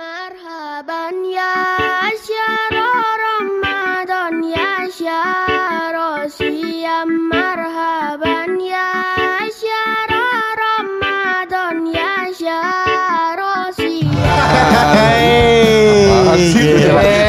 [0.00, 1.04] مرحبا
[1.38, 1.54] يا
[2.28, 2.74] شهر
[3.26, 7.69] رمضان يا شهر صيام مرحبا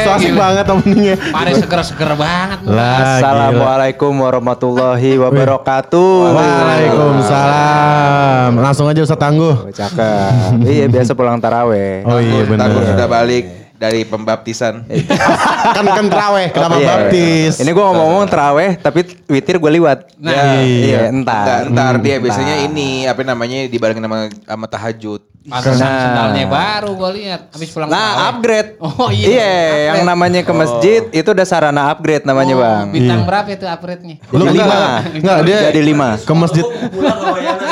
[0.03, 1.15] So asik banget openingnya.
[1.31, 2.59] Mari seger-seger banget.
[2.67, 6.35] Lah, Assalamualaikum warahmatullahi wabarakatuh.
[6.35, 8.59] Waalaikumsalam.
[8.59, 9.71] Langsung aja Ustaz Tangguh.
[9.71, 10.61] Cakep.
[10.67, 12.03] iya biasa pulang taraweh.
[12.05, 12.69] Oh iya benar.
[12.69, 14.85] Tangguh sudah balik dari pembaptisan.
[15.75, 16.87] kan kan teraweh, kenapa Iya.
[16.87, 17.53] baptis?
[17.57, 20.13] Ini gue ngomong-ngomong teraweh, tapi witir gue liwat.
[20.15, 21.43] Nah, Ya, iya, entar.
[21.43, 25.21] Entar, entar dia biasanya ini apa namanya dibarengin sama sama tahajud.
[25.43, 25.99] Pantesan Nah.
[26.01, 27.41] sendalnya baru gue lihat.
[27.51, 28.79] Habis pulang Nah, upgrade.
[28.79, 29.27] Oh iya.
[29.27, 29.83] Iya, upgrade.
[29.83, 32.87] yang namanya ke masjid itu udah sarana upgrade namanya, Oh, Bang.
[32.89, 34.23] Bintang berapa itu upgrade-nya?
[34.29, 35.03] Lu lima.
[35.03, 36.15] enggak dia Jadi lima.
[36.17, 36.63] ke masjid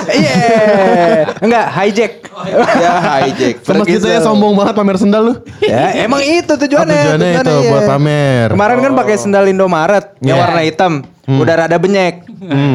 [0.04, 0.36] Iya.
[1.40, 2.12] Enggak, hijack.
[2.76, 2.92] ya
[3.24, 3.56] hijack.
[3.62, 5.34] ke masjid saya sombong banget pamer sendal lu.
[5.62, 6.96] Ya, emang itu tujuannya.
[6.96, 7.72] Oh, tujuannya itu, iya.
[7.72, 8.48] buat pamer.
[8.54, 10.44] Kemarin kan pakai sendal Indomaret yang Iya.
[10.44, 10.94] warna hitam,
[11.28, 12.24] udah rada benyek.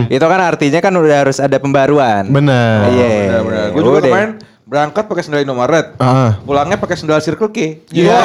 [0.07, 2.29] Itu kan artinya kan udah harus ada pembaruan.
[2.29, 2.89] Bener.
[2.93, 3.09] Iya.
[3.43, 3.67] Benar-benar.
[3.73, 4.31] Gue juga kemarin
[4.67, 5.95] berangkat pakai sendal Indomaret.
[6.03, 6.43] Ah.
[6.43, 7.87] Pulangnya pakai sendal Circle K.
[7.95, 8.19] Iya.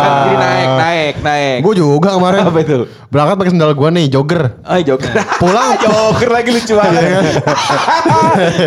[0.00, 1.58] Kan jadi naik, naik, naik.
[1.60, 2.48] Gue juga kemarin.
[2.48, 2.88] Apa itu?
[3.12, 4.56] Berangkat pakai sendal gua nih, jogger.
[4.64, 5.12] Ah, jogger.
[5.44, 7.04] Pulang jogger lagi lucu banget.
[7.04, 7.20] Iya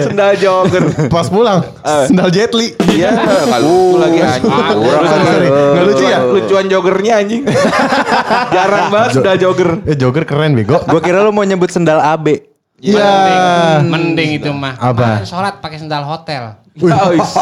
[0.06, 1.09] sendal jogger.
[1.09, 1.66] pas pulang
[2.06, 2.78] sendal Jet Li.
[2.86, 3.09] Iya,
[3.50, 4.52] kalau lucu lagi anjing.
[4.78, 5.03] kurang.
[5.09, 5.48] Sorry, sorry.
[5.50, 6.20] Nggak lucu ya?
[6.22, 7.42] Lucuan joggernya anjing.
[8.53, 9.81] Jarang banget sendal jogger.
[9.89, 10.86] Eh jogger keren bego.
[10.86, 12.55] Gue kira lu mau nyebut sendal AB.
[12.84, 13.80] Iya.
[13.88, 14.76] Mending itu mah.
[14.76, 15.04] Apa?
[15.04, 16.59] Ah, Sholat pakai sendal hotel.
[16.76, 16.92] Wih,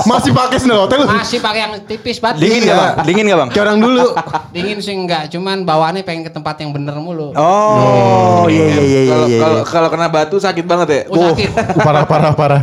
[0.05, 1.07] Masih pakai sendal hotel lu?
[1.09, 2.45] Masih pakai yang tipis banget.
[2.45, 2.93] Dingin gak bang?
[3.01, 3.49] Dingin gak bang?
[3.49, 4.05] Kayak orang dulu.
[4.53, 7.33] Dingin sih enggak, cuman bawaannya pengen ke tempat yang bener mulu.
[7.33, 9.39] Oh, iya iya iya Kalau iya.
[9.41, 11.01] kalau kalau kena batu sakit banget ya.
[11.09, 11.49] Oh, sakit.
[11.81, 12.61] Parah parah parah.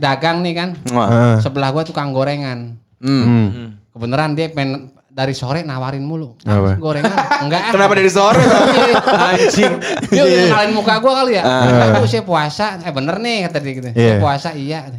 [0.00, 0.68] Dagang nih kan.
[0.96, 1.04] Wah.
[1.04, 1.36] Ah.
[1.44, 2.80] Sebelah gua tukang gorengan.
[2.96, 3.76] Hmm.
[3.92, 6.36] Kebeneran dia pengen dari sore nawarin mulu.
[6.44, 6.76] Apa?
[6.76, 7.16] Gorengan.
[7.48, 7.60] Enggak.
[7.64, 7.72] ah.
[7.72, 8.36] Kenapa dari sore?
[9.32, 9.72] Anjing.
[10.12, 11.42] Dia udah kenalin muka gua kali ya.
[11.48, 11.96] Ah.
[11.96, 12.76] Aku saya puasa.
[12.84, 13.88] Eh bener nih kata dia gitu.
[13.96, 13.96] Iya.
[13.96, 14.92] Saya puasa iya.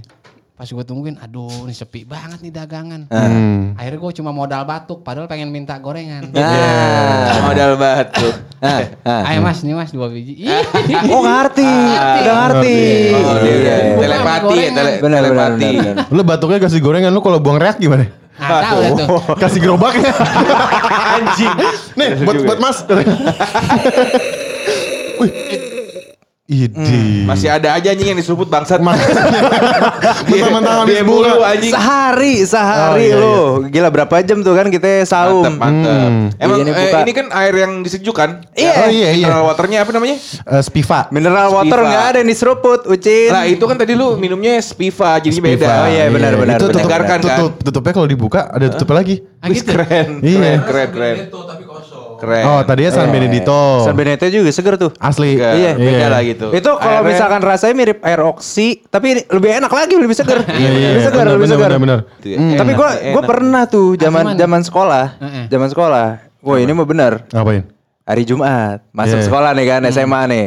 [0.57, 3.13] Pas gue tungguin, aduh ini sepi banget nih dagangan.
[3.13, 3.77] Hmm.
[3.77, 6.33] Akhirnya gue cuma modal batuk, padahal pengen minta gorengan.
[6.33, 7.45] Nah.
[7.45, 8.25] Modal batu.
[8.57, 9.29] Ah, ah.
[9.29, 10.49] Ayo mas, nih mas dua biji.
[10.49, 10.65] Ih,
[11.13, 12.77] Oh ngerti, udah ngerti.
[13.13, 13.75] Oh, Iya, iya.
[14.01, 14.57] Telepati,
[14.97, 15.71] telepati.
[16.09, 18.09] Lu batuknya kasih gorengan lu kalau buang reak gimana?
[18.37, 19.07] Nah, tahu tuh.
[19.41, 20.13] Kasih gerobaknya.
[21.17, 21.53] Anjing.
[21.97, 22.77] Nih buat buat Mas.
[26.47, 27.27] Idi.
[27.27, 28.79] Masih ada aja anjing yang diseruput bangsat.
[28.79, 31.75] Mentang-mentang habis mulu anjing.
[31.75, 33.39] Sehari, sehari Oh, iya, lo.
[33.67, 35.43] Gila berapa jam tuh kan kita saum.
[35.43, 35.91] Mantep, mantep.
[36.07, 36.25] Hmm.
[36.39, 38.47] Emang Iya, ini eh, ini kan air yang disejukan.
[38.55, 38.73] Iya.
[38.73, 39.27] Oh iya iya.
[39.27, 40.15] Mineral waternya apa namanya?
[40.23, 41.11] Eh, Spiva.
[41.11, 41.89] Mineral water Spiva.
[41.91, 43.27] nggak ada yang diseruput, Ucin.
[43.27, 45.51] Lah itu kan tadi lu minumnya Spiva jadi Spiva.
[45.51, 45.67] beda.
[45.83, 46.79] Oh, iya, benar, benar, Itu benar.
[46.79, 47.19] tutup, kan?
[47.19, 49.15] tutup, tutupnya kalau dibuka ada tutupnya lagi.
[49.37, 49.67] Ah, gitu.
[49.69, 50.63] keren, Iya.
[50.63, 51.15] keren, keren,
[52.17, 52.43] keren.
[52.43, 53.81] Oh tadinya San Benedito.
[53.81, 54.91] San Benito juga seger tuh.
[54.97, 55.33] Asli.
[55.33, 55.71] Enggak, Iya.
[55.73, 56.47] beda lah gitu.
[56.49, 60.41] Itu kalau Airnya- misalkan rasanya mirip air oksi, tapi lebih enak lagi, lebih seger.
[60.51, 61.69] Iya, iya, lebih seger, benar, lebih seger.
[61.69, 61.99] benar, benar.
[62.17, 62.37] Itu ya.
[62.37, 63.13] Tapi Enak, gua enak.
[63.13, 65.05] gua pernah tuh zaman zaman sekolah.
[65.45, 66.07] Zaman sekolah.
[66.39, 67.13] Wah, ini mah benar.
[67.29, 67.63] Ngapain?
[68.03, 69.25] Hari Jumat, masuk Iya.
[69.27, 70.45] sekolah nih kan SMA nih.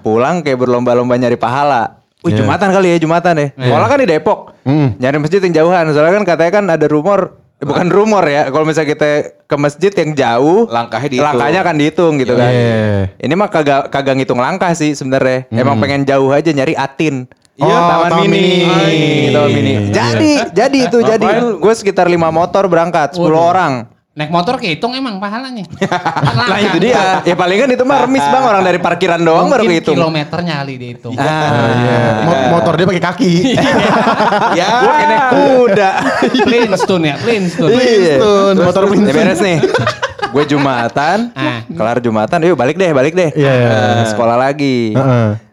[0.00, 2.02] Pulang kayak berlomba-lomba nyari pahala.
[2.18, 2.42] Wih, Iya.
[2.42, 3.46] Jumatan kali ya, Jumatan ya.
[3.54, 4.38] Sekolah kan di Depok.
[4.62, 4.98] Hmm.
[4.98, 5.86] Nyari masjid yang jauhan.
[5.88, 8.50] Soalnya kan katanya kan ada rumor bukan rumor ya.
[8.50, 9.10] Kalau misalnya kita
[9.46, 11.26] ke masjid yang jauh, Langkahnya dihitung.
[11.26, 12.50] Langkahnya kan dihitung gitu kan.
[12.50, 13.14] Iya.
[13.18, 15.50] Ini mah kagak kagak ngitung langkah sih sebenarnya.
[15.50, 17.26] Emang pengen jauh aja nyari atin.
[17.58, 18.62] Oh, taman, taman mini.
[18.62, 19.34] mini.
[19.34, 19.72] Taman mini.
[19.74, 19.80] Iya.
[19.90, 21.26] Jadi, jadi itu jadi.
[21.58, 23.42] Gue sekitar 5 motor berangkat, 10 Waduh.
[23.50, 23.72] orang.
[24.18, 25.62] Naik motor kehitung emang pahalanya.
[26.48, 27.22] Nah itu dia.
[27.22, 29.94] Ya paling kan itu mah remis bang orang dari parkiran doang baru kehitung.
[29.94, 31.14] kilometernya kali dihitung.
[31.14, 31.98] Ah, iya.
[32.26, 33.32] Mo- Motor dia pakai kaki.
[34.58, 34.66] ya.
[34.82, 35.90] Gue kena kuda.
[36.48, 37.70] Flintstone ya, Flintstone.
[37.70, 37.78] Iya.
[37.78, 39.14] Flintstone, motor Ya Flintstone.
[39.14, 39.58] beres nih.
[40.28, 41.62] Gue Jumatan, Ah.
[41.64, 43.30] kelar Jumatan, yuk balik deh, balik deh.
[43.32, 43.68] Iya, iya.
[44.02, 44.92] Eh, Sekolah lagi.
[44.92, 45.47] Heeh.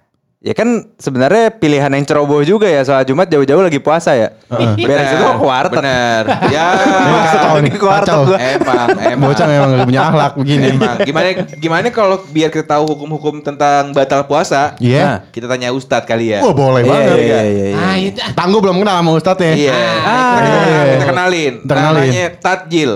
[0.45, 4.29] Ya kan sebenarnya pilihan yang ceroboh juga ya soal Jumat jauh-jauh lagi puasa ya.
[4.77, 5.81] Beres itu ke warteg.
[5.81, 6.21] Bener.
[6.53, 6.65] Ya.
[7.73, 8.29] Ke warteg kacau.
[8.29, 8.37] gua.
[8.37, 9.33] Emang, emang.
[9.33, 10.77] Bocah memang gak punya akhlak begini.
[10.77, 11.01] Emang.
[11.09, 11.27] Gimana
[11.57, 14.77] gimana kalau biar kita tahu hukum-hukum tentang batal puasa?
[14.77, 15.01] Iya.
[15.01, 16.45] Nah, kita tanya Ustadz kali ya.
[16.45, 17.17] Wah boleh Iya, banget.
[17.17, 17.77] iya, iya, iya.
[17.81, 18.21] Ah, itu.
[18.37, 19.53] Tangguh belum kenal sama Ustadz ya?
[19.57, 19.73] Iya.
[20.05, 20.81] Ah, kita, iya.
[20.93, 21.53] kita kenalin.
[21.65, 22.05] Kita kenalin.
[22.05, 22.91] Namanya Tatjil.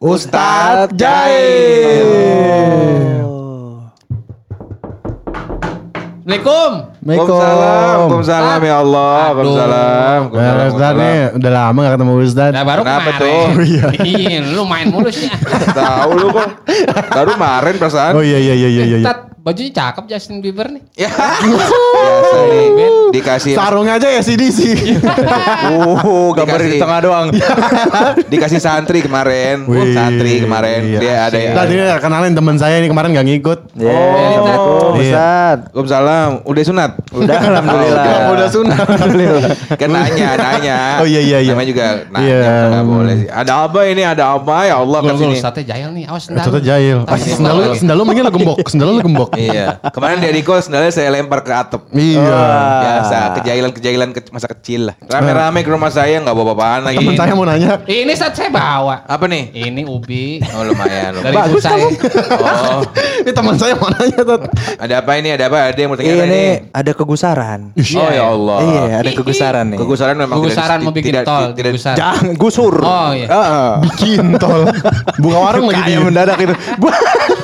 [0.00, 2.08] Ustadz Jail.
[6.24, 6.83] Assalamualaikum.
[7.04, 7.96] Waalaikumsalam.
[8.00, 9.12] Waalaikumsalam ya Allah.
[9.36, 10.20] Waalaikumsalam.
[10.32, 12.54] Nah, Ustadz nih udah lama gak ketemu Ustadz.
[12.56, 13.20] Nah, baru Kenapa kemarin.
[13.20, 13.44] tuh?
[13.60, 13.84] Iya.
[14.00, 15.28] Iya, lu main mulu sih.
[15.76, 16.48] Tahu lu kok.
[17.12, 18.12] Baru kemarin perasaan.
[18.16, 19.12] Oh iya iya iya iya iya.
[19.44, 20.80] Bajunya cakep Justin Bieber nih.
[20.96, 21.12] Ya.
[21.12, 22.66] Biasa nih.
[23.12, 24.58] Dikasih Sarung aja ya CDC.
[25.68, 27.26] Uh, gambar di tengah doang.
[28.32, 29.68] dikasih santri kemarin.
[29.68, 30.80] Wih, santri kemarin.
[30.88, 30.98] iya.
[30.98, 31.52] Dia ada ya.
[31.52, 33.58] Tadi ya, kenalin teman saya ini kemarin gak ngikut.
[33.76, 34.16] Ya, Oh.
[34.24, 35.04] Assalamualaikum Iya.
[35.04, 35.58] Ustaz.
[35.68, 36.30] Waalaikumsalam.
[36.42, 36.90] Udah sunat?
[37.12, 38.04] Udah alhamdulillah.
[38.06, 38.78] Kenapa udah sunat?
[39.76, 40.78] Kan nanya, nanya.
[40.98, 41.52] Oh, iya, iya, iya.
[41.52, 42.52] Namanya juga nanya, Iya.
[42.72, 43.28] nggak boleh sih.
[43.28, 44.02] Ada apa ini?
[44.02, 45.36] Ada apa ya Allah kan sini.
[45.36, 46.44] Ustadznya jahil nih, awas sendal.
[46.48, 46.98] Contohnya jahil.
[47.04, 48.56] Ah, Sendal lu, sendal- sendal lu mendingan lu gembok.
[48.64, 49.30] Sendal lu gembok.
[49.36, 49.66] Iya.
[49.88, 51.82] Kemarin di Adiko sendalnya saya lempar ke atap.
[51.90, 52.22] Iya.
[52.80, 54.94] Biasa, kejahilan-kejahilan ke masa kecil lah.
[55.00, 56.98] Rame-rame ke rumah saya nggak bawa apaan lagi.
[56.98, 57.82] Temen saya mau nanya.
[57.82, 59.02] Ini saat saya bawa.
[59.04, 59.50] Apa nih?
[59.52, 61.16] Ini ubi Oh lumayan.
[61.16, 61.50] dari lumayan.
[61.50, 61.84] ibu saya.
[62.34, 62.80] Oh,
[63.20, 64.20] Ini teman saya mau nanya.
[64.24, 64.42] Tat.
[64.78, 65.28] ada apa ini?
[65.30, 65.58] Ada apa?
[65.66, 66.44] Ada yang mau tanya Ini ini?
[66.70, 67.60] ada kegusaran.
[67.74, 68.58] Oh ya Allah.
[68.60, 69.78] Iya, ada kegusaran nih.
[69.78, 71.72] Kegusaran memang Kegusaran tidak- mau bikin tidak, tol, tidak.
[71.94, 72.74] Jangan gusur.
[72.76, 73.26] Oh, iya.
[73.26, 73.68] Heeh.
[73.84, 74.62] Bikin tol.
[75.18, 76.00] Buka warung lagi Kayak dia.
[76.00, 76.54] mendadak itu.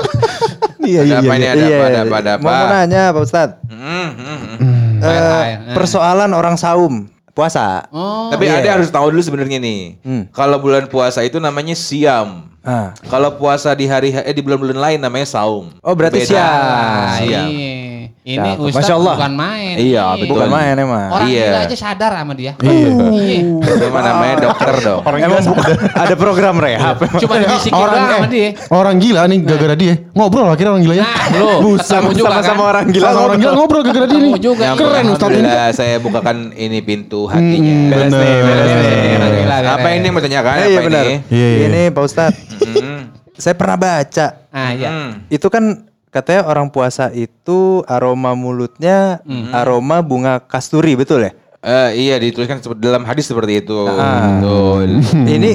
[0.81, 1.35] Iya, iya, Ada apa iya.
[1.35, 1.45] ini?
[1.45, 1.51] iya.
[1.53, 1.85] Ada Iya, apa?
[1.85, 2.17] Ada apa?
[2.17, 2.51] Ada apa?
[2.51, 3.55] Mau nanya Pak Ustadz.
[3.69, 4.79] Hmm, hmm, hmm.
[5.01, 7.89] Eh, persoalan orang saum puasa.
[7.89, 8.29] Oh.
[8.29, 8.61] Tapi Iya.
[8.61, 10.01] ada harus tahu dulu sebenarnya nih.
[10.03, 10.23] Hmm.
[10.29, 12.49] Kalau bulan puasa itu namanya siam.
[12.61, 12.93] Ah.
[13.09, 15.73] Kalau puasa di hari eh di bulan-bulan lain namanya saum.
[15.81, 16.45] Oh, berarti Beda.
[16.45, 17.49] Ah, Siam.
[18.23, 18.37] Iya.
[18.37, 18.61] Ini Cakep.
[18.63, 19.15] Ustadz Masya Allah.
[19.17, 19.75] bukan main.
[19.75, 20.19] Iya, Nih.
[20.21, 20.31] betul.
[20.31, 21.09] Bukan main emang.
[21.09, 21.45] Orang Iya.
[21.47, 22.53] gila aja sadar sama dia.
[22.57, 22.89] Iya.
[22.93, 23.39] Iya.
[23.59, 25.01] Itu mah namanya dokter dong.
[25.03, 26.97] Emang bukan ada program rehab.
[27.23, 28.49] Cuma dibisikin Orang sama eh, dia.
[28.69, 29.95] orang gila nih gara-gara dia.
[30.13, 31.05] Ngobrol akhirnya orang gilanya.
[31.05, 32.71] Nah, lu ketemu juga Sama-sama kan?
[32.71, 33.05] orang gila.
[33.07, 34.33] Sama orang gila ngobrol gara-gara dia nih.
[34.37, 34.63] Juga.
[34.63, 35.49] Yang Keren Ustadz ini.
[35.73, 37.77] Saya bukakan ini pintu hatinya.
[37.89, 38.45] Beres nih, Bener.
[38.45, 38.95] beres nih.
[39.11, 39.57] Gila, gila.
[39.71, 40.53] Apa ini mau tanyakan?
[40.53, 41.05] Apa iya benar.
[41.05, 41.15] ini?
[41.29, 41.67] Iya, iya.
[41.67, 42.39] Ini Pak Ustadz.
[42.61, 43.01] Hmm.
[43.35, 44.27] Saya pernah baca.
[44.53, 44.89] Ah, iya.
[44.89, 45.11] Hmm.
[45.27, 49.23] Itu kan katanya orang puasa itu aroma mulutnya
[49.55, 51.33] aroma bunga kasturi, betul ya?
[51.61, 53.77] Eh, iya dituliskan seperti dalam hadis seperti itu.
[53.85, 54.41] Ah.
[54.41, 55.05] Betul.
[55.29, 55.53] Ini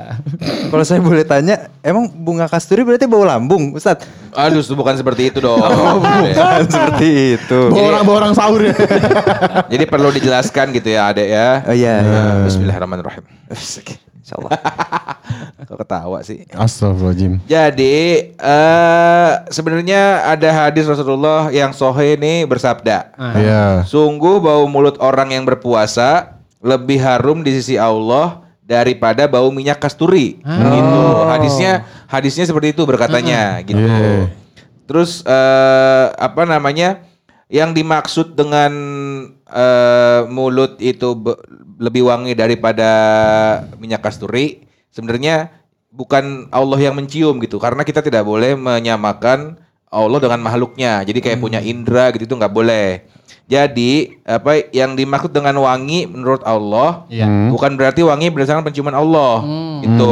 [0.72, 4.08] kalau saya boleh tanya, emang bunga kasturi berarti bau lambung, Ustadz?
[4.32, 5.60] Aduh, bukan seperti itu dong.
[5.60, 7.60] Bukan seperti itu.
[7.68, 8.72] Bawa orang bawa orang sahur ya.
[9.68, 11.48] Jadi perlu dijelaskan gitu ya, Adek ya.
[11.68, 11.94] Oh iya.
[12.00, 12.22] iya.
[12.48, 13.24] Bismillahirrahmanirrahim.
[14.24, 14.56] Insyaallah.
[15.68, 16.48] Kok ketawa sih?
[16.48, 17.44] Astagfirullahaladzim.
[17.44, 17.96] Jadi
[18.32, 23.12] eh sebenarnya ada hadis Rasulullah yang sohe nih bersabda.
[23.36, 23.84] Iya.
[23.84, 30.40] Sungguh bau mulut orang yang berpuasa lebih harum di sisi Allah daripada bau minyak kasturi.
[30.40, 31.02] Gitu.
[31.28, 33.76] Hadisnya hadisnya seperti itu berkatanya gitu.
[33.76, 34.32] Iya.
[34.88, 37.04] Terus eh apa namanya?
[37.52, 38.72] Yang dimaksud dengan
[39.52, 41.12] eh mulut itu
[41.76, 42.90] lebih wangi daripada
[43.76, 45.50] minyak kasturi sebenarnya
[45.90, 49.58] bukan Allah yang mencium gitu karena kita tidak boleh menyamakan
[49.94, 51.06] Allah dengan makhluknya.
[51.06, 53.06] Jadi kayak punya indera gitu itu nggak boleh.
[53.46, 57.30] Jadi apa yang dimaksud dengan wangi menurut Allah Iya.
[57.52, 59.46] bukan berarti wangi berdasarkan penciuman Allah.
[59.86, 60.10] Itu.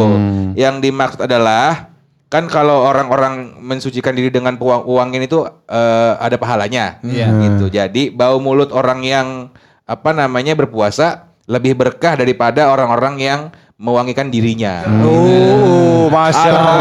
[0.54, 1.90] Yang dimaksud adalah
[2.30, 7.02] kan kalau orang-orang mensucikan diri dengan pewa- pewangian itu eh, ada pahalanya.
[7.02, 7.26] Iya.
[7.42, 7.66] Gitu.
[7.74, 9.50] Jadi bau mulut orang yang
[9.82, 13.40] apa namanya berpuasa lebih berkah daripada orang-orang yang
[13.76, 14.86] mewangikan dirinya.
[15.02, 16.78] Oh, masya Allah.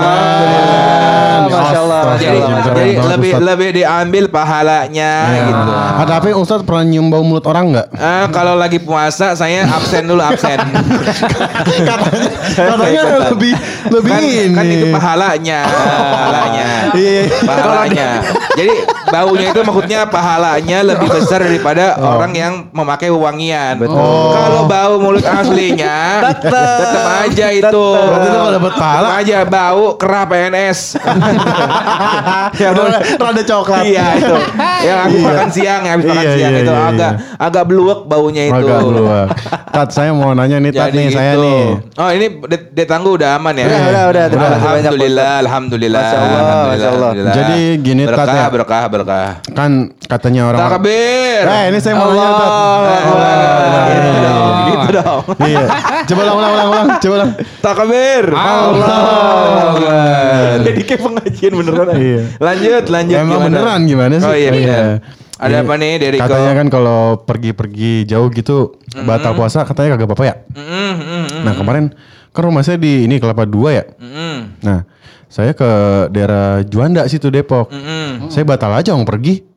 [1.50, 2.02] Masya Allah.
[2.14, 2.60] Masya Jadi, Allah.
[2.62, 3.42] Jadi banget, lebih Ustaz.
[3.50, 5.12] lebih diambil pahalanya
[5.50, 5.72] gitu.
[5.74, 7.88] Ada apa Ustadz pernah nyium bau mulut orang nggak?
[7.98, 10.62] Ah, kalau lagi puasa saya absen dulu absen.
[12.56, 13.02] Katanya
[13.34, 13.54] lebih
[13.90, 14.54] lebih kan, ini.
[14.54, 17.22] kan itu pahalanya, pahalanya, Iya.
[17.42, 18.08] pahalanya.
[18.54, 18.76] Jadi
[19.12, 23.76] baunya itu maksudnya pahalanya lebih besar daripada orang yang memakai wewangian.
[23.84, 24.32] Oh.
[24.32, 27.86] Kalau bau mulut aslinya tetap aja itu.
[27.92, 29.08] Berarti lu pahala.
[29.20, 30.80] Aja bau kerah PNS.
[32.62, 32.84] Rada,
[33.18, 33.84] rada coklat.
[33.84, 34.36] iya itu.
[34.82, 35.26] Yang aku Iya.
[35.28, 38.56] makan siang, habis makan Iya, siang iya, itu iya, agak agak beluak baunya itu.
[38.58, 39.26] Agak keluar.
[39.72, 41.44] Tat saya mau nanya nih Tat nih saya gitu.
[41.44, 41.64] nih.
[41.98, 43.66] Oh ini det- detanggu udah aman ya?
[43.68, 44.24] Udah, udah, udah.
[44.32, 46.02] Kasih banyak, Alhamdulillah, alhamdulillah.
[46.02, 47.00] Masya Allah, alhamdulillah, Masya Allah.
[47.12, 47.36] alhamdulillah.
[47.36, 48.48] Jadi gini, Tat, berkah, ya.
[48.50, 49.01] berkah, berkah.
[49.52, 51.44] Kan katanya orang Takbir.
[51.44, 52.52] Eh, ini saya mau nanya Tat.
[54.62, 55.22] Gitu dong.
[55.42, 55.66] Iya.
[56.06, 56.88] Coba ulang ulang ulang ulang.
[56.98, 57.32] Coba ulang.
[57.60, 58.26] Takbir.
[58.32, 59.76] Allah.
[60.62, 61.88] Jadi kayak pengajian beneran.
[61.96, 62.22] Iya.
[62.38, 63.18] Lanjut, lanjut.
[63.18, 63.46] Emang gimana?
[63.48, 64.28] beneran gimana sih?
[64.28, 65.00] Oh iya.
[65.42, 65.66] Ada Iya.
[65.66, 70.36] apa nih dari Katanya kan kalau pergi-pergi jauh gitu batal puasa katanya kagak apa-apa ya.
[70.54, 71.86] Mm, Nah kemarin
[72.30, 73.84] kan rumah saya di ini Kelapa Dua ya.
[73.90, 74.86] mm, Nah
[75.32, 75.72] saya ke
[76.12, 77.72] daerah Juanda situ Depok.
[77.72, 78.12] mm, mm.
[78.28, 79.48] Saya batal aja mau pergi.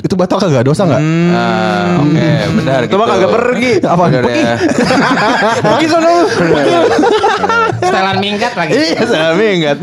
[0.00, 1.02] Itu batal kagak dosa nggak?
[1.34, 3.14] Ah, Oke, benar Itu mah gitu.
[3.18, 3.72] kagak pergi.
[3.82, 4.04] Apa?
[4.06, 4.54] Benar ya.
[5.66, 6.14] Pergi sono.
[7.76, 8.72] Setelan minggat lagi.
[8.72, 9.78] Iya saya ingat.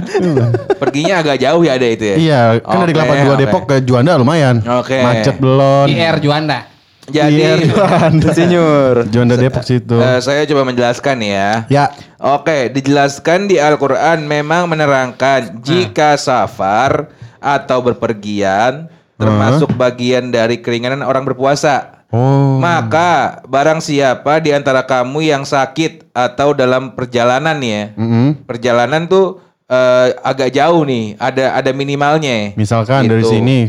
[0.79, 2.15] Perginya agak jauh ya ada itu ya.
[2.15, 3.35] Iya kan dari Oke, Kelapa Dua.
[3.37, 4.63] Depok ke Juanda lumayan.
[4.63, 4.97] Oke.
[4.97, 5.85] Macet belum.
[5.91, 6.59] IR Juanda.
[7.05, 8.25] Jadi Iya, Juanda.
[8.25, 8.95] Insinyur.
[9.07, 9.95] Juanda Depok situ.
[9.95, 11.49] eh, saya coba menjelaskan ya.
[11.67, 11.93] Ya.
[12.17, 21.23] Oke, dijelaskan di Al-Quran memang menerangkan jika safar atau berpergian termasuk bagian dari keringanan orang
[21.23, 22.03] berpuasa.
[22.09, 22.57] Oh.
[22.57, 28.43] Maka barang siapa di antara kamu yang sakit atau dalam perjalanan ya, Mm-mm.
[28.43, 32.53] perjalanan tuh eh, agak jauh nih, ada ada minimalnya.
[32.55, 33.31] Misalkan dari Gitu.
[33.31, 33.59] sini.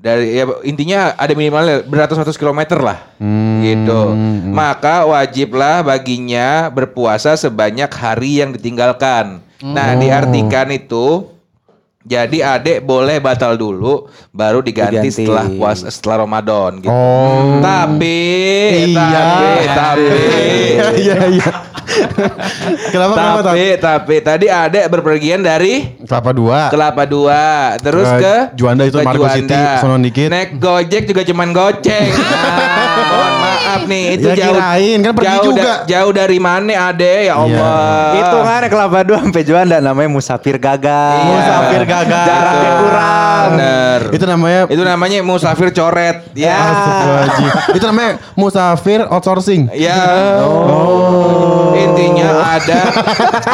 [0.00, 4.16] Dari ya intinya ada minimalnya beratus-ratus kilometer lah, Hmm, gitu.
[4.48, 9.44] Maka wajiblah baginya berpuasa sebanyak hari yang ditinggalkan.
[9.60, 10.00] Nah Oh.
[10.00, 11.28] diartikan itu
[12.00, 15.20] jadi adek boleh batal dulu, baru diganti, Diganti.
[15.20, 16.80] setelah puasa setelah Ramadan.
[16.80, 16.88] Gitu.
[16.88, 17.60] Oh.
[17.60, 18.20] Tapi,
[18.88, 19.04] Iya.
[19.04, 20.08] tapi, tapi,
[21.04, 21.48] Iya iya
[22.20, 22.32] iya.
[22.90, 23.46] kenapa kenapa Tat?
[23.46, 26.58] tapi, tapi tadi adek berpergian dari Kelapa dua.
[26.68, 27.44] Kelapa Dua,
[27.76, 30.28] terus Ke ke Juanda itu ke Margo City, sono dikit.
[30.28, 32.08] Naik Gojek juga cuman goceng.
[32.10, 34.54] Nah, mohon maaf nih, itu Ya, jauh.
[34.54, 35.62] kirain, kan pergi jauh juga.
[35.62, 38.14] da- jauh dari mana Ade ya Allah.
[38.16, 41.14] Itu kan kelapa dua sampai Juanda namanya musafir gagal.
[41.16, 41.30] Iya.
[41.30, 42.26] Musafir gagal.
[42.26, 43.48] Jaraknya kurang.
[43.50, 44.00] Bener.
[44.10, 46.16] Itu namanya Itu namanya musafir coret.
[46.32, 46.58] Ya.
[46.58, 47.46] Astagfirullahaladzim.
[47.72, 49.62] Itu namanya musafir outsourcing.
[49.72, 49.98] Ya.
[51.70, 51.79] Intinya
[52.60, 52.80] ada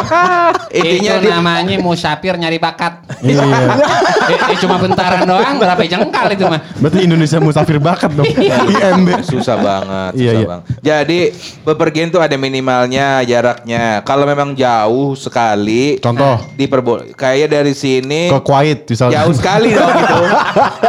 [0.79, 3.07] intinya itu di, namanya musafir nyari bakat.
[3.23, 3.43] Iya.
[4.33, 6.61] eh, eh, cuma bentaran doang berapa jengkal itu mah.
[6.79, 8.27] Berarti Indonesia musafir bakat dong.
[8.73, 9.09] IMB.
[9.23, 10.47] susah banget, Iya, susah iya.
[10.47, 10.65] banget.
[10.83, 11.19] Jadi
[11.63, 14.01] bepergian tuh ada minimalnya jaraknya.
[14.03, 16.39] Kalau memang jauh sekali, Contoh.
[16.55, 19.23] diperbol kayak dari sini Ke Kuwait misalnya.
[19.23, 20.23] jauh sekali dong gitu.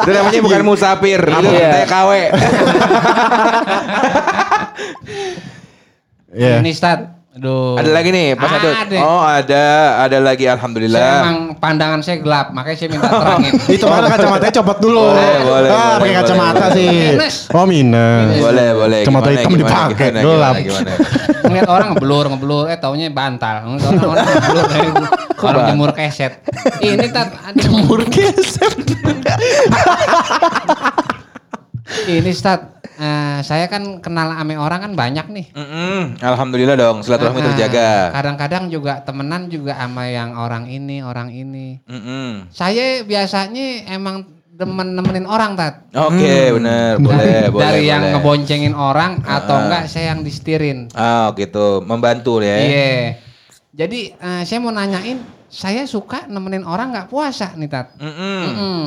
[0.04, 1.70] Itu namanya bukan musafir, itu Iya.
[1.86, 2.12] TKW.
[6.38, 6.62] Iya.
[6.62, 7.17] Ini Stat.
[7.38, 7.78] Aduh.
[7.78, 8.74] ada lagi nih, Pak Sadut.
[8.74, 8.98] Ada.
[9.00, 9.64] Oh, ada,
[10.02, 11.14] ada lagi Saya alhamdulillah.
[11.22, 13.54] emang pandangan saya gelap, makanya saya minta terangin.
[13.78, 15.06] Itu mana kacamatanya copot dulu.
[15.08, 16.74] Boleh, boleh, Ah, pakai kacamata boleh.
[16.74, 16.90] sih.
[17.14, 17.36] Minus.
[17.52, 18.36] Oh, minus.
[18.38, 19.00] Boleh, boleh.
[19.02, 20.08] Kacamata hitam gimana, dipakai.
[20.10, 20.56] gimana, Gelap.
[21.46, 23.56] Ngeliat orang ngeblur, ngeblur, eh taunya bantal.
[23.78, 24.90] Orang, ngeblur dari
[25.46, 26.34] orang jemur keset.
[26.80, 28.74] Ini tat jemur keset.
[32.08, 35.46] Ini Stat, eh, saya kan kenal ame orang kan banyak nih.
[35.54, 37.90] Mm-mm, Alhamdulillah dong, silaturahmi Ah, terjaga.
[38.12, 41.78] Kadang-kadang juga temenan juga sama yang orang ini, orang ini.
[41.86, 42.50] Mm-mm.
[42.50, 44.26] Saya biasanya emang
[44.58, 45.86] demen nemenin orang tat.
[45.94, 47.62] Oke, bener, boleh, boleh.
[47.62, 48.14] Dari yang boleh.
[48.18, 50.90] ngeboncengin orang atau enggak saya yang disetirin.
[50.98, 52.58] Ah, gitu, membantu ya.
[52.58, 53.22] Iya.
[53.78, 57.94] Jadi eh, saya mau nanyain, saya suka nemenin orang nggak puasa nih tat.
[58.02, 58.42] Mm-mm.
[58.50, 58.82] Mm-mm.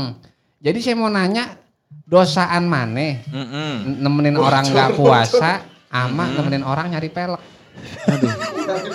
[0.59, 1.57] Jadi saya mau nanya
[2.05, 3.99] dosaan mana Mm-mm.
[3.99, 7.43] nemenin orang nggak puasa ama nemenin orang nyari pelek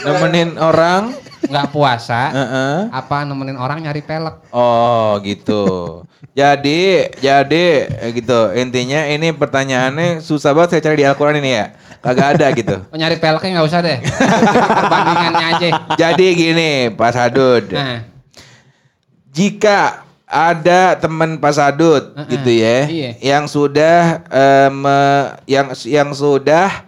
[0.02, 1.16] Nemenin orang.
[1.46, 2.78] nggak puasa Heeh.
[2.90, 6.02] apa nemenin orang nyari pelek Oh, gitu.
[6.34, 8.50] jadi, jadi eh, gitu.
[8.52, 11.66] Intinya ini pertanyaannya susah banget saya cari di Al-Qur'an ini ya.
[12.02, 12.82] Kagak ada gitu.
[12.84, 13.98] oh, nyari peleknya nggak usah deh
[14.78, 17.64] perbandingannya aja Jadi gini, Pak Sadud.
[17.70, 18.02] nah
[19.30, 20.05] Jika
[20.36, 22.28] ada teman Pak Sadud Heeh.
[22.30, 23.12] gitu ya, Iya.
[23.24, 26.84] yang sudah eh, me- yang yang sudah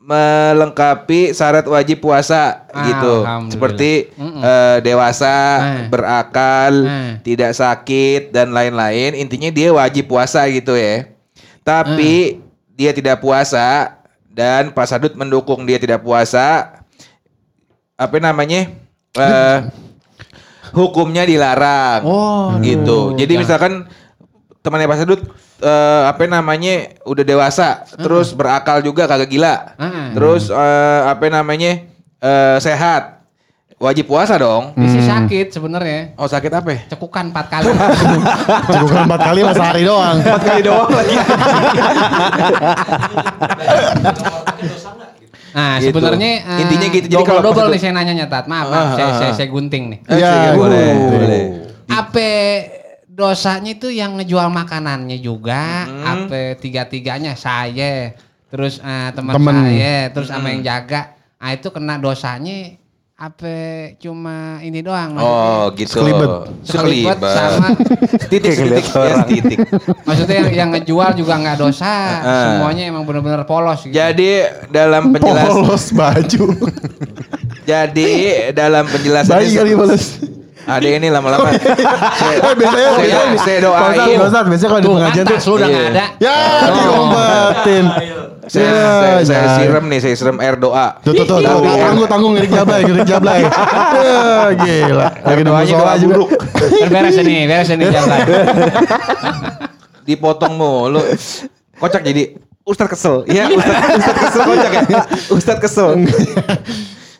[0.00, 3.52] melengkapi syarat wajib puasa gitu, Alhamdulillah.
[3.52, 4.40] seperti Mm-mm.
[4.40, 5.86] eh, dewasa, Nah.
[5.86, 7.12] berakal, Nah.
[7.20, 9.12] tidak sakit dan lain-lain.
[9.14, 11.04] Intinya dia wajib puasa gitu ya.
[11.60, 12.40] Tapi
[12.72, 16.80] dia tidak puasa dan Pak Sadut mendukung dia tidak puasa.
[17.94, 18.72] Apa namanya?
[19.12, 19.58] Eh,
[20.70, 22.00] hukumnya dilarang.
[22.02, 23.14] Oh, gitu.
[23.14, 23.42] Jadi jangan.
[23.42, 23.72] misalkan
[24.58, 25.20] temannya Pak Sadut
[25.58, 29.54] eh, apa namanya udah dewasa, terus berakal juga kagak gila.
[29.76, 30.06] Heeh.
[30.12, 31.84] Terus eh, apa namanya?
[32.18, 33.14] eh, sehat.
[33.78, 34.74] Wajib puasa dong.
[34.74, 36.66] Isi sakit sebenarnya Oh, sakit apa?
[36.66, 36.80] ya?
[36.90, 37.70] cekukan empat kali
[38.74, 40.18] Cukup empat kali lah sehari doang.
[40.18, 41.14] Empat kali doang lagi.
[45.58, 45.90] Nah, Gitu.
[45.90, 47.06] sebenarnya eh, Intinya gitu.
[47.10, 48.46] Jadi kalau double nih saya nanya Tat.
[48.46, 48.88] Maaf, Ah, maaf.
[48.94, 49.98] saya, saya, saya gunting nih.
[50.06, 51.10] Ya, sih, boleh, uh.
[51.10, 51.42] boleh.
[51.88, 52.30] Apa
[53.08, 56.04] dosanya itu yang ngejual makanannya juga, Hmm.
[56.06, 58.14] apa tiga-tiganya saya,
[58.46, 60.52] terus eh, teman saya, terus sama Hmm.
[60.54, 61.00] yang jaga.
[61.36, 62.78] Ah itu kena dosanya
[63.18, 63.50] apa
[63.98, 65.74] cuma ini doang Oh, maksudnya.
[65.74, 65.90] gitu.
[65.90, 66.30] Sekelibet.
[66.62, 67.68] Sekelibet sama
[68.30, 69.58] titik titik ya, titik.
[70.06, 71.90] maksudnya yang, yang ngejual juga nggak dosa,
[72.22, 72.54] Ah.
[72.54, 73.90] semuanya emang benar-benar polos gitu.
[73.90, 76.44] Jadi dalam penjelasan Polos baju.
[77.74, 78.10] jadi
[78.54, 80.04] dalam penjelasan Bayi kali polos.
[80.68, 83.80] Ada ini lama-lama Eh, biasanya Saya- biasanya- saya doain.
[83.80, 85.90] Pak Ustadz, Pak Ustadz, biasanya kalau di Tuh, pengajian tuh atas lu udah nggak Iya.
[85.90, 86.04] ada.
[86.18, 86.36] Ya,
[86.68, 87.84] diumpetin.
[88.48, 89.56] saya, Ya, saya, saya ya.
[89.58, 90.86] siram nih, saya siram air doa.
[91.00, 91.60] Tuh, tuh, tuh, tuh.
[91.60, 93.40] Tanggung, tanggung, ngirik jablay, ngirik jablay.
[93.98, 95.06] Ya, gila.
[95.20, 96.14] Lagi nunggu sholat doa juga.
[96.14, 96.28] buruk.
[96.88, 98.18] beres ini, beres ini jalan.
[100.06, 101.02] Dipotong mulu.
[101.76, 102.32] Kocak jadi
[102.64, 103.24] Ustadz kesel.
[103.24, 104.82] Iya, Ustadz, Ustadz kesel kocak ya.
[105.30, 105.88] Ustadz kesel.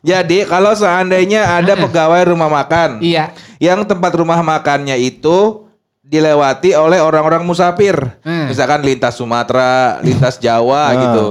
[0.00, 3.34] Jadi kalau seandainya ada pegawai rumah makan Iya.
[3.58, 5.66] yang tempat rumah makannya itu
[6.00, 7.94] dilewati oleh orang-orang musafir.
[8.22, 8.48] Hmm.
[8.48, 11.26] Misalkan lintas Sumatera, lintas Jawa gitu.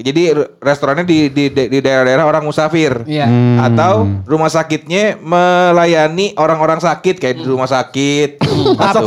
[0.00, 3.04] Jadi re- restorannya di di di daerah-daerah orang musafir.
[3.04, 3.26] Iya.
[3.60, 8.40] Atau rumah sakitnya melayani orang-orang sakit kayak di rumah sakit.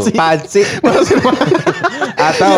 [0.03, 0.13] Sih?
[0.13, 0.65] Apaan sih?
[2.13, 2.53] Atau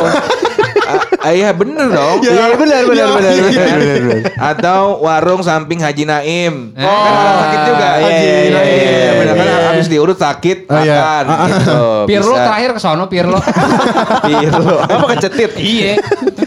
[1.32, 2.18] iya bener dong.
[2.22, 4.20] Iya benar benar benar iya, benar benar, benar.
[4.38, 6.74] Atau warung samping Haji Naim.
[6.76, 6.84] Oh.
[6.86, 7.88] kan orang sakit juga.
[7.88, 8.74] Iya, Haji iya, Naim.
[8.76, 9.60] iya, Bener kan iya.
[9.70, 10.96] habis diurut sakit Oh, iya.
[10.98, 11.82] makan gitu.
[12.06, 12.46] Pirlo Bisa.
[12.46, 13.40] terakhir ke sono Pirlo.
[14.30, 14.78] Pirlo.
[14.82, 15.52] Apa kecetit?
[15.58, 15.94] iya.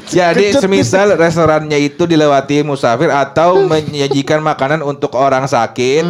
[0.09, 6.01] Jadi semisal restorannya itu dilewati musafir atau menyajikan makanan untuk orang sakit,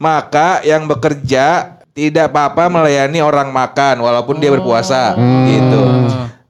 [0.00, 5.12] maka yang bekerja tidak apa-apa melayani orang makan walaupun dia berpuasa
[5.44, 6.01] gitu.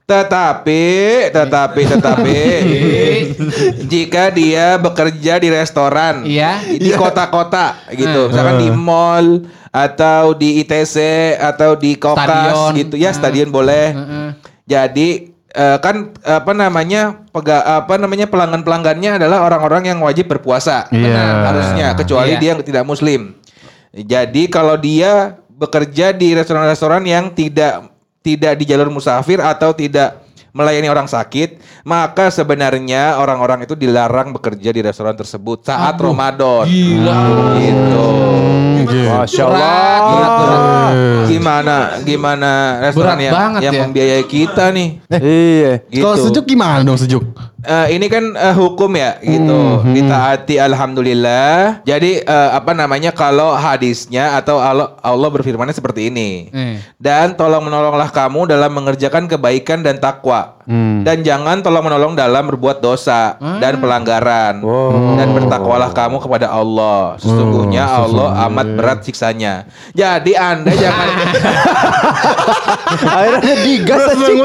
[0.03, 0.85] Tetapi,
[1.31, 2.39] tetapi, tetapi,
[3.93, 6.59] jika dia bekerja di restoran, Iya.
[6.69, 8.29] di kota-kota gitu, Hmm.
[8.29, 9.27] misalkan di mall
[9.71, 10.97] atau di ITC
[11.39, 12.71] atau di Kokas Stadion.
[12.77, 13.19] gitu ya, Hmm.
[13.19, 13.87] stadion boleh.
[13.95, 14.29] Heeh.
[14.65, 15.09] Jadi
[15.53, 20.89] eh, kan apa namanya pega, apa namanya pelanggan pelanggannya adalah orang-orang yang wajib berpuasa.
[20.89, 21.05] Iya.
[21.05, 22.41] Benar, harusnya kecuali Iya.
[22.41, 23.37] dia tidak muslim.
[23.93, 27.93] Jadi kalau dia bekerja di restoran-restoran yang tidak
[28.23, 34.69] tidak di jalur musafir atau tidak melayani orang sakit, maka sebenarnya orang-orang itu dilarang bekerja
[34.69, 36.69] di restoran tersebut saat Ramadan.
[36.69, 37.21] Gila.
[37.57, 38.07] Gitu.
[38.93, 39.97] Masya Allah.
[40.13, 40.93] berat, berat.
[41.33, 42.51] Gimana gimana
[42.85, 43.81] restoran Berat yang, yang ya.
[43.89, 44.89] membiayai kita nih?
[45.09, 45.73] Iya.
[45.89, 46.05] Gitu.
[46.05, 47.25] Kalau sejuk gimana dong sejuk?
[47.63, 49.87] Eh, ini kan eh, hukum ya gitu.
[49.87, 51.87] Ditaati alhamdulillah.
[51.87, 56.51] Jadi eh, apa namanya kalau hadisnya atau Allah, Allah berfirmannya seperti ini.
[56.51, 56.77] Eh.
[56.99, 60.59] dan tolong menolonglah kamu dalam mengerjakan kebaikan dan takwa.
[61.03, 64.63] Dan jangan tolong menolong dalam berbuat dosa dan pelanggaran.
[65.19, 67.19] Dan bertakwalah kamu kepada Allah.
[67.19, 69.67] Sesungguhnya Allah amat berat siksanya.
[69.91, 71.09] Jadi anda jangan
[72.93, 74.03] Akhirnya digas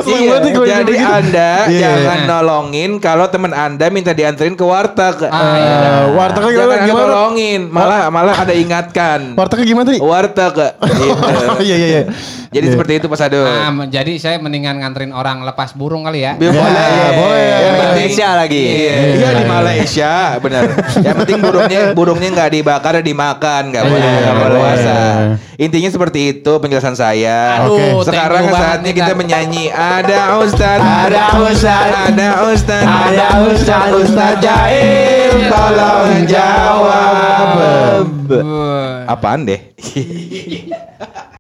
[0.08, 0.38] Iya,
[0.82, 1.06] jadi gitu.
[1.06, 2.30] anda Iya, jangan iya.
[2.30, 5.16] nolongin kalau teman anda minta dianterin ke warteg.
[5.24, 5.76] Ah, iya.
[5.80, 6.76] Eh, wartegnya jangan gimana?
[6.76, 7.08] anda gimana?
[7.08, 9.32] nolongin, malah malah ada ingatkan.
[9.32, 10.00] Wartegnya gimana tadi?
[10.04, 10.56] Warteg.
[10.76, 11.06] Gitu.
[11.58, 12.04] Iya iya iya.
[12.48, 13.44] Jadi seperti itu Pak Sadun.
[13.46, 16.36] Ah, jadi saya mendingan nganterin orang lepas burung kali ya.
[16.36, 17.48] Boleh, Ya, boleh.
[17.48, 18.64] Yang Di penting- Malaysia lagi.
[18.64, 20.64] Iya, iya di Malaysia, benar.
[20.98, 24.98] Yang penting burungnya burungnya nggak dibakar, dimakan, nggak boleh, Iya, nggak puasa.
[25.58, 27.66] Intinya seperti itu penjelasan saya.
[27.66, 28.08] Aduh, Oke.
[28.08, 31.88] Sekarang saatnya kita menyanyi Ada Ustaz Ada Ustaz.
[32.14, 38.08] Ada Ustaz Ada Ustaz, Ustaz Jaim, tolong jawab.
[39.08, 39.62] Apaan deh